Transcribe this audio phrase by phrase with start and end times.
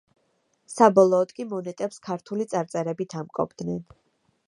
[0.75, 3.83] საბოლოოდ კი მონეტებს ქართული წარწერებით ამკობდნენ.